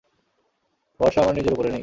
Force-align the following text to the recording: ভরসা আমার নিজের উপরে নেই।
ভরসা 0.99 1.19
আমার 1.21 1.35
নিজের 1.35 1.53
উপরে 1.53 1.69
নেই। 1.69 1.79